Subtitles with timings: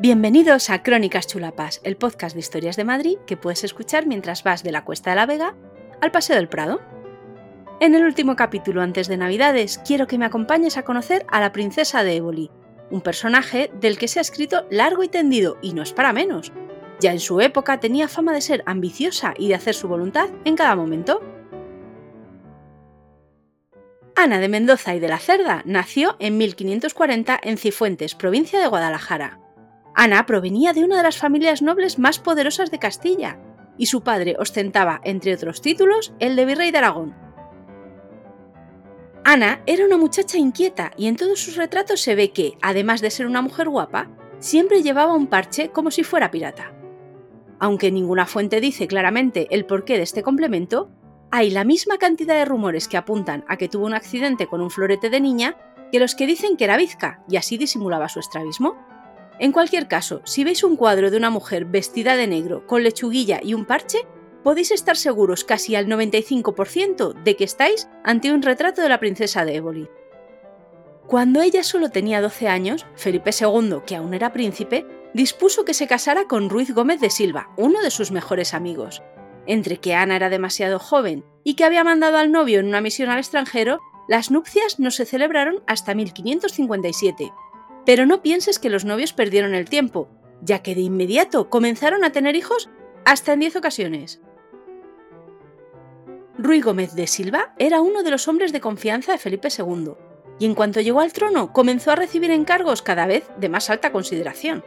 [0.00, 4.62] Bienvenidos a Crónicas Chulapas, el podcast de historias de Madrid que puedes escuchar mientras vas
[4.62, 5.54] de la Cuesta de la Vega
[6.00, 6.80] al Paseo del Prado.
[7.80, 11.52] En el último capítulo antes de Navidades quiero que me acompañes a conocer a la
[11.52, 12.50] princesa de Éboli,
[12.90, 16.50] un personaje del que se ha escrito largo y tendido y no es para menos.
[16.98, 20.56] Ya en su época tenía fama de ser ambiciosa y de hacer su voluntad en
[20.56, 21.20] cada momento.
[24.16, 29.40] Ana de Mendoza y de la Cerda nació en 1540 en Cifuentes, provincia de Guadalajara.
[29.94, 33.38] Ana provenía de una de las familias nobles más poderosas de Castilla,
[33.76, 37.14] y su padre ostentaba, entre otros títulos, el de virrey de Aragón.
[39.24, 43.10] Ana era una muchacha inquieta y en todos sus retratos se ve que, además de
[43.10, 44.08] ser una mujer guapa,
[44.38, 46.72] siempre llevaba un parche como si fuera pirata.
[47.58, 50.90] Aunque ninguna fuente dice claramente el porqué de este complemento,
[51.30, 54.70] hay la misma cantidad de rumores que apuntan a que tuvo un accidente con un
[54.70, 55.56] florete de niña
[55.92, 58.76] que los que dicen que era bizca y así disimulaba su estrabismo.
[59.40, 63.40] En cualquier caso, si veis un cuadro de una mujer vestida de negro, con lechuguilla
[63.42, 64.06] y un parche,
[64.44, 69.46] podéis estar seguros casi al 95% de que estáis ante un retrato de la princesa
[69.46, 69.88] de Éboli.
[71.06, 75.86] Cuando ella solo tenía 12 años, Felipe II, que aún era príncipe, dispuso que se
[75.88, 79.02] casara con Ruiz Gómez de Silva, uno de sus mejores amigos.
[79.46, 83.08] Entre que Ana era demasiado joven y que había mandado al novio en una misión
[83.08, 87.32] al extranjero, las nupcias no se celebraron hasta 1557,
[87.86, 90.08] pero no pienses que los novios perdieron el tiempo,
[90.42, 92.68] ya que de inmediato comenzaron a tener hijos
[93.04, 94.20] hasta en 10 ocasiones.
[96.38, 99.92] Ruy Gómez de Silva era uno de los hombres de confianza de Felipe II,
[100.38, 103.92] y en cuanto llegó al trono comenzó a recibir encargos cada vez de más alta
[103.92, 104.64] consideración.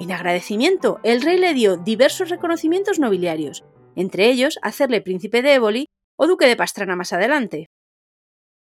[0.00, 3.64] En agradecimiento, el rey le dio diversos reconocimientos nobiliarios,
[3.96, 7.66] entre ellos hacerle príncipe de Éboli o duque de Pastrana más adelante.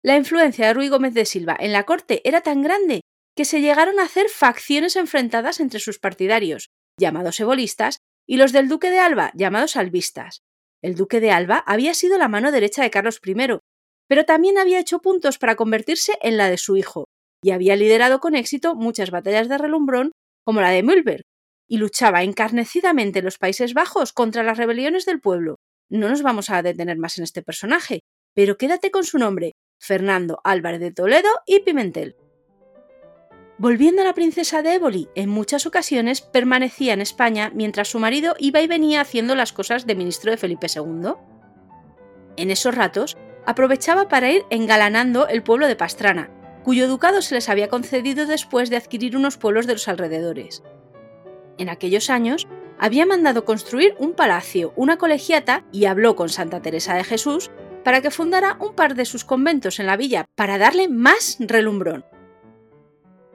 [0.04, 3.02] La influencia de Ruy Gómez de Silva en la corte era tan grande
[3.38, 8.68] que se llegaron a hacer facciones enfrentadas entre sus partidarios, llamados ebolistas, y los del
[8.68, 10.42] duque de Alba, llamados albistas.
[10.82, 13.36] El duque de Alba había sido la mano derecha de Carlos I,
[14.10, 17.06] pero también había hecho puntos para convertirse en la de su hijo,
[17.44, 20.12] y había liderado con éxito muchas batallas de relumbrón,
[20.44, 21.22] como la de Mühlberg,
[21.70, 25.58] y luchaba encarnecidamente en los Países Bajos contra las rebeliones del pueblo.
[25.90, 28.00] No nos vamos a detener más en este personaje,
[28.34, 32.16] pero quédate con su nombre, Fernando Álvarez de Toledo y Pimentel.
[33.60, 38.36] Volviendo a la princesa de Éboli, en muchas ocasiones permanecía en España mientras su marido
[38.38, 41.14] iba y venía haciendo las cosas de ministro de Felipe II.
[42.36, 43.18] En esos ratos,
[43.48, 46.30] aprovechaba para ir engalanando el pueblo de Pastrana,
[46.64, 50.62] cuyo ducado se les había concedido después de adquirir unos pueblos de los alrededores.
[51.58, 52.48] En aquellos años,
[52.78, 57.50] había mandado construir un palacio, una colegiata y habló con Santa Teresa de Jesús
[57.84, 62.06] para que fundara un par de sus conventos en la villa para darle más relumbrón.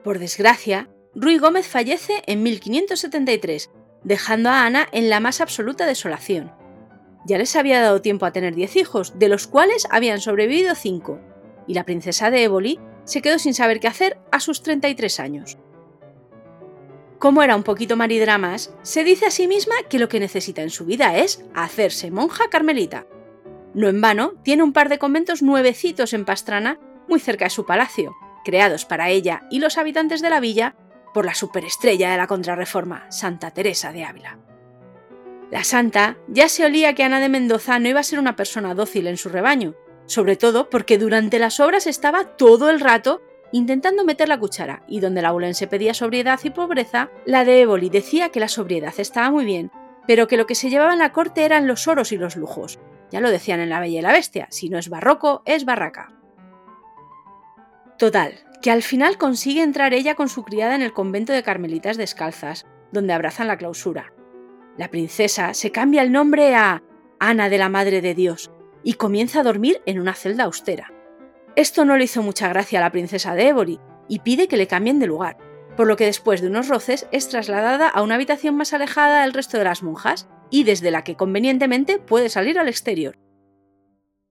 [0.03, 3.69] Por desgracia, Ruy Gómez fallece en 1573,
[4.03, 6.51] dejando a Ana en la más absoluta desolación.
[7.25, 11.19] Ya les había dado tiempo a tener 10 hijos, de los cuales habían sobrevivido 5,
[11.67, 15.57] y la princesa de Éboli se quedó sin saber qué hacer a sus 33 años.
[17.17, 20.69] Como era un poquito maridramas, se dice a sí misma que lo que necesita en
[20.69, 23.07] su vida es hacerse monja carmelita.
[23.73, 26.77] No en vano, tiene un par de conventos nuevecitos en Pastrana,
[27.07, 30.75] muy cerca de su palacio, creados para ella y los habitantes de la villa
[31.13, 34.39] por la superestrella de la contrarreforma, Santa Teresa de Ávila.
[35.51, 38.73] La santa ya se olía que Ana de Mendoza no iba a ser una persona
[38.73, 39.75] dócil en su rebaño,
[40.07, 43.21] sobre todo porque durante las obras estaba todo el rato
[43.51, 47.89] intentando meter la cuchara, y donde la Ulense pedía sobriedad y pobreza, la de Éboli
[47.89, 49.71] decía que la sobriedad estaba muy bien,
[50.07, 52.79] pero que lo que se llevaba en la corte eran los oros y los lujos.
[53.11, 56.11] Ya lo decían en La Bella y la Bestia, si no es barroco, es barraca.
[57.97, 61.97] Total, que al final consigue entrar ella con su criada en el convento de Carmelitas
[61.97, 64.13] Descalzas, donde abrazan la clausura.
[64.77, 66.81] La princesa se cambia el nombre a
[67.19, 68.51] Ana de la Madre de Dios
[68.83, 70.91] y comienza a dormir en una celda austera.
[71.55, 74.67] Esto no le hizo mucha gracia a la princesa de Ébori y pide que le
[74.67, 75.37] cambien de lugar,
[75.77, 79.33] por lo que después de unos roces es trasladada a una habitación más alejada del
[79.33, 83.17] resto de las monjas y desde la que convenientemente puede salir al exterior.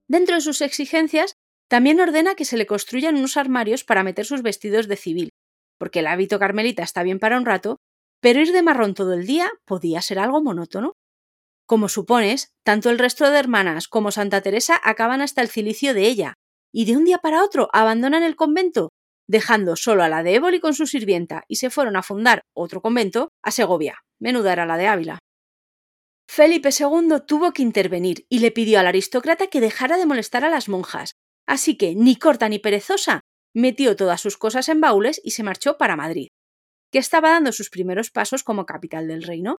[0.09, 1.37] Dentro de sus exigencias
[1.73, 5.31] también ordena que se le construyan unos armarios para meter sus vestidos de civil,
[5.79, 7.79] porque el hábito carmelita está bien para un rato,
[8.21, 10.93] pero ir de marrón todo el día podía ser algo monótono.
[11.65, 16.09] Como supones, tanto el resto de hermanas como Santa Teresa acaban hasta el cilicio de
[16.09, 16.35] ella,
[16.75, 18.91] y de un día para otro abandonan el convento,
[19.27, 22.83] dejando solo a la de Éboli con su sirvienta, y se fueron a fundar otro
[22.83, 24.01] convento a Segovia.
[24.21, 25.19] Menuda era la de Ávila.
[26.29, 30.51] Felipe II tuvo que intervenir y le pidió al aristócrata que dejara de molestar a
[30.51, 31.13] las monjas,
[31.47, 33.21] Así que, ni corta ni perezosa,
[33.55, 36.29] metió todas sus cosas en baúles y se marchó para Madrid.
[36.93, 39.57] que estaba dando sus primeros pasos como capital del reino.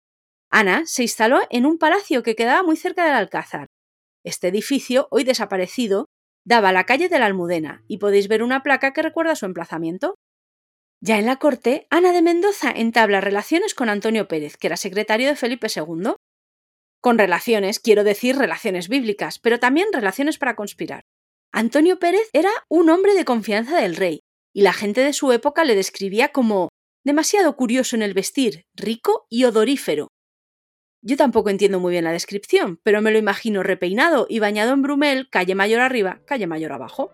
[0.51, 3.67] Ana se instaló en un palacio que quedaba muy cerca del Alcázar.
[4.23, 6.05] Este edificio, hoy desaparecido,
[6.45, 9.45] daba a la calle de la Almudena y podéis ver una placa que recuerda su
[9.45, 10.15] emplazamiento.
[11.01, 15.27] Ya en la corte, Ana de Mendoza entabla relaciones con Antonio Pérez, que era secretario
[15.27, 16.13] de Felipe II.
[17.01, 21.01] Con relaciones, quiero decir relaciones bíblicas, pero también relaciones para conspirar.
[21.55, 24.21] Antonio Pérez era un hombre de confianza del rey,
[24.55, 26.69] y la gente de su época le describía como
[27.05, 30.07] demasiado curioso en el vestir, rico y odorífero.
[31.03, 34.81] Yo tampoco entiendo muy bien la descripción, pero me lo imagino repeinado y bañado en
[34.81, 37.11] Brumel, calle mayor arriba, calle mayor abajo.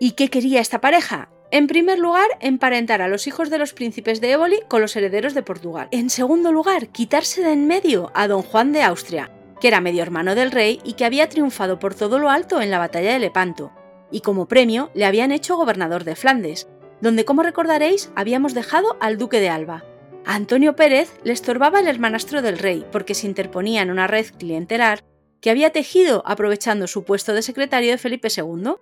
[0.00, 1.30] ¿Y qué quería esta pareja?
[1.52, 5.34] En primer lugar, emparentar a los hijos de los príncipes de Éboli con los herederos
[5.34, 5.86] de Portugal.
[5.92, 9.30] En segundo lugar, quitarse de en medio a don Juan de Austria,
[9.62, 12.72] que era medio hermano del rey y que había triunfado por todo lo alto en
[12.72, 13.70] la batalla de Lepanto,
[14.10, 16.66] y como premio le habían hecho gobernador de Flandes,
[17.00, 19.84] donde, como recordaréis, habíamos dejado al duque de Alba.
[20.26, 24.26] A Antonio Pérez le estorbaba el hermanastro del rey, porque se interponía en una red
[24.36, 25.04] clientelar
[25.40, 28.72] que había tejido aprovechando su puesto de secretario de Felipe II.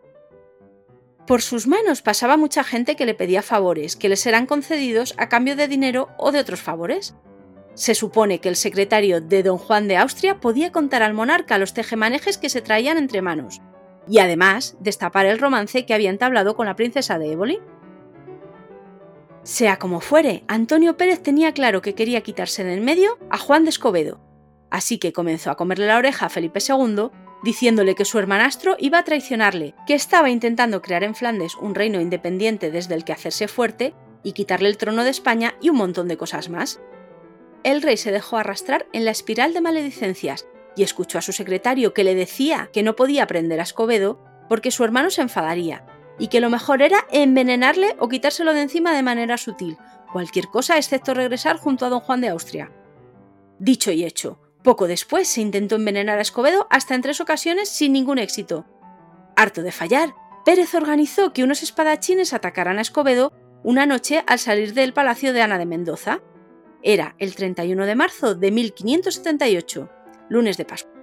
[1.26, 5.28] Por sus manos pasaba mucha gente que le pedía favores, que les eran concedidos a
[5.28, 7.14] cambio de dinero o de otros favores.
[7.80, 11.72] Se supone que el secretario de don Juan de Austria podía contar al monarca los
[11.72, 13.62] tejemanejes que se traían entre manos,
[14.06, 17.58] y además destapar el romance que había entablado con la princesa de Éboli.
[19.44, 23.64] Sea como fuere, Antonio Pérez tenía claro que quería quitarse de en medio a Juan
[23.64, 24.20] de Escobedo,
[24.68, 27.08] así que comenzó a comerle la oreja a Felipe II
[27.42, 31.98] diciéndole que su hermanastro iba a traicionarle, que estaba intentando crear en Flandes un reino
[31.98, 36.08] independiente desde el que hacerse fuerte y quitarle el trono de España y un montón
[36.08, 36.78] de cosas más.
[37.62, 40.46] El rey se dejó arrastrar en la espiral de maledicencias
[40.76, 44.18] y escuchó a su secretario que le decía que no podía prender a Escobedo
[44.48, 45.84] porque su hermano se enfadaría
[46.18, 49.78] y que lo mejor era envenenarle o quitárselo de encima de manera sutil,
[50.12, 52.72] cualquier cosa excepto regresar junto a don Juan de Austria.
[53.58, 57.92] Dicho y hecho, poco después se intentó envenenar a Escobedo hasta en tres ocasiones sin
[57.92, 58.66] ningún éxito.
[59.36, 60.14] Harto de fallar,
[60.44, 63.32] Pérez organizó que unos espadachines atacaran a Escobedo
[63.62, 66.20] una noche al salir del palacio de Ana de Mendoza.
[66.82, 69.90] Era el 31 de marzo de 1578,
[70.30, 70.98] lunes de Pascua.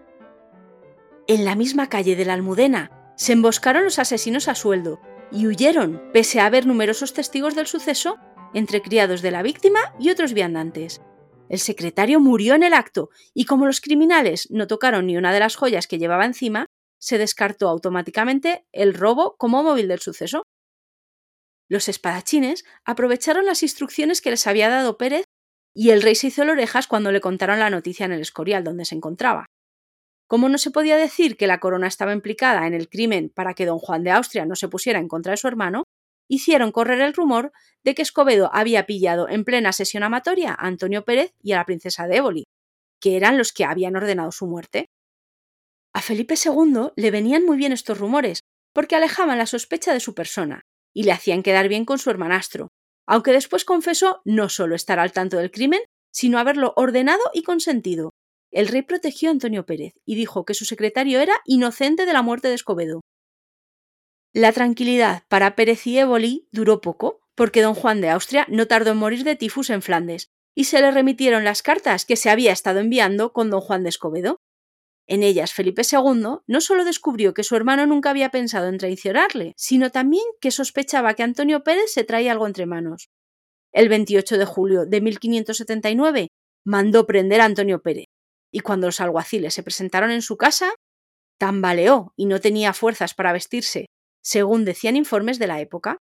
[1.28, 5.00] En la misma calle de la Almudena se emboscaron los asesinos a sueldo
[5.32, 8.18] y huyeron, pese a haber numerosos testigos del suceso,
[8.54, 11.02] entre criados de la víctima y otros viandantes.
[11.48, 15.40] El secretario murió en el acto y como los criminales no tocaron ni una de
[15.40, 16.66] las joyas que llevaba encima,
[16.98, 20.42] se descartó automáticamente el robo como móvil del suceso.
[21.70, 25.26] Los espadachines aprovecharon las instrucciones que les había dado Pérez
[25.80, 28.84] y el rey se hizo orejas cuando le contaron la noticia en el Escorial donde
[28.84, 29.46] se encontraba.
[30.28, 33.68] Como no se podía decir que la corona estaba implicada en el crimen para que
[33.68, 35.84] don Juan de Austria no se pusiera en contra de su hermano,
[36.28, 37.52] hicieron correr el rumor
[37.84, 41.66] de que Escobedo había pillado en plena sesión amatoria a Antonio Pérez y a la
[41.66, 42.46] princesa de Éboli,
[43.00, 44.88] que eran los que habían ordenado su muerte.
[45.94, 48.40] A Felipe II le venían muy bien estos rumores,
[48.74, 52.70] porque alejaban la sospecha de su persona y le hacían quedar bien con su hermanastro,
[53.08, 55.82] aunque después confesó no solo estar al tanto del crimen,
[56.12, 58.12] sino haberlo ordenado y consentido.
[58.52, 62.22] El rey protegió a Antonio Pérez y dijo que su secretario era inocente de la
[62.22, 63.02] muerte de Escobedo,
[64.38, 68.92] la tranquilidad para Pérez y Éboli duró poco, porque don Juan de Austria no tardó
[68.92, 72.52] en morir de tifus en Flandes, y se le remitieron las cartas que se había
[72.52, 74.38] estado enviando con don Juan de Escobedo.
[75.08, 79.54] En ellas Felipe II no solo descubrió que su hermano nunca había pensado en traicionarle,
[79.56, 83.08] sino también que sospechaba que Antonio Pérez se traía algo entre manos.
[83.72, 86.28] El 28 de julio de 1579
[86.66, 88.06] mandó prender a Antonio Pérez,
[88.52, 90.74] y cuando los alguaciles se presentaron en su casa,
[91.40, 93.86] tambaleó y no tenía fuerzas para vestirse,
[94.22, 95.98] según decían informes de la época.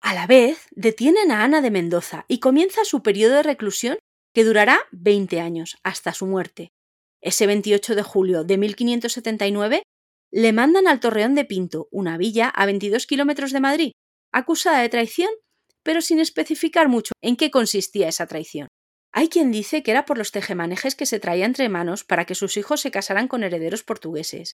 [0.00, 3.98] A la vez, detienen a Ana de Mendoza y comienza su periodo de reclusión
[4.34, 6.70] que durará 20 años, hasta su muerte.
[7.22, 9.84] Ese 28 de julio de 1579
[10.32, 13.92] le mandan al Torreón de Pinto, una villa a 22 kilómetros de Madrid,
[14.32, 15.30] acusada de traición,
[15.84, 18.68] pero sin especificar mucho en qué consistía esa traición.
[19.12, 22.34] Hay quien dice que era por los tejemanejes que se traía entre manos para que
[22.34, 24.54] sus hijos se casaran con herederos portugueses.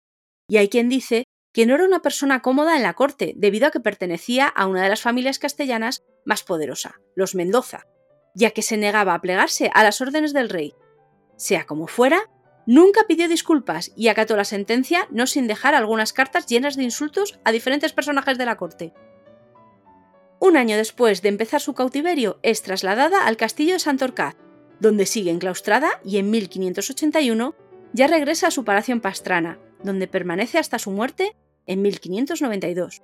[0.48, 3.70] Y hay quien dice que no era una persona cómoda en la corte, debido a
[3.70, 7.86] que pertenecía a una de las familias castellanas más poderosa, los Mendoza,
[8.34, 10.74] ya que se negaba a plegarse a las órdenes del rey.
[11.36, 12.30] Sea como fuera,
[12.66, 17.38] nunca pidió disculpas y acató la sentencia no sin dejar algunas cartas llenas de insultos
[17.44, 18.92] a diferentes personajes de la corte.
[20.38, 24.34] Un año después de empezar su cautiverio, es trasladada al castillo de Santorcaz,
[24.80, 27.54] donde sigue enclaustrada y en 1581
[27.92, 33.02] ya regresa a su palacio en Pastrana, donde permanece hasta su muerte en 1592.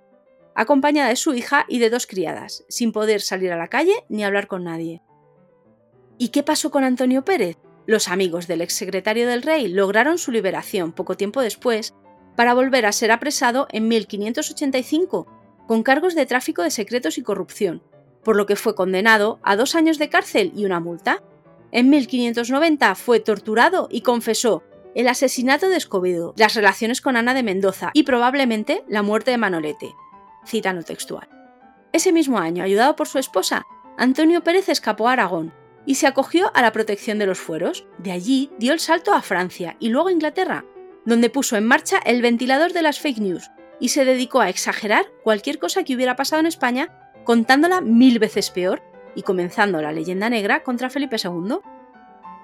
[0.55, 4.25] acompañada de su hija y de dos criadas, sin poder salir a la calle ni
[4.25, 5.03] hablar con nadie.
[6.19, 7.59] ¿Y qué pasó con Antonio Pérez?
[7.89, 11.95] Los amigos del exsecretario del rey lograron su liberación poco tiempo después
[12.37, 15.27] para volver a ser apresado en 1585
[15.67, 17.83] con cargos de tráfico de secretos y corrupción,
[18.23, 21.23] por lo que fue condenado a dos años de cárcel y una multa.
[21.73, 24.63] En 1590 fue torturado y confesó
[24.95, 29.39] el asesinato de Escobedo, las relaciones con Ana de Mendoza y probablemente la muerte de
[29.39, 29.95] Manolete.
[30.45, 31.27] Cita no textual.
[31.95, 33.65] Ese mismo año, ayudado por su esposa,
[33.97, 35.55] Antonio Pérez escapó a Aragón
[35.89, 37.87] y se acogió a la protección de los fueros.
[37.97, 40.67] De allí dio el salto a Francia y luego a Inglaterra,
[41.07, 45.07] donde puso en marcha el ventilador de las fake news y se dedicó a exagerar
[45.25, 46.91] cualquier cosa que hubiera pasado en España,
[47.25, 48.83] contándola mil veces peor
[49.15, 51.57] y comenzando la leyenda negra contra Felipe II.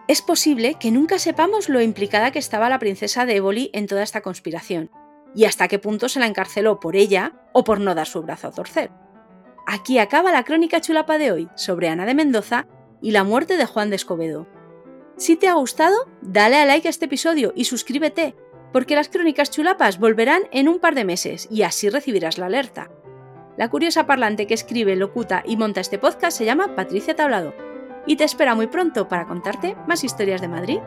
[0.08, 4.02] Es posible que nunca sepamos lo implicada que estaba la princesa de Éboli en toda
[4.02, 4.90] esta conspiración,
[5.34, 8.48] y hasta qué punto se la encarceló por ella o por no dar su brazo
[8.48, 8.90] a torcer.
[9.66, 12.66] Aquí acaba la crónica chulapa de hoy sobre Ana de Mendoza
[13.04, 14.46] y la muerte de Juan de Escobedo.
[15.18, 18.34] Si te ha gustado, dale a like a este episodio y suscríbete
[18.72, 22.90] porque las crónicas chulapas volverán en un par de meses y así recibirás la alerta.
[23.58, 27.54] La curiosa parlante que escribe, locuta y monta este podcast se llama Patricia Tablado
[28.06, 30.78] y te espera muy pronto para contarte más historias de Madrid.